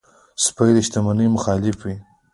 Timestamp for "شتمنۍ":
0.87-1.27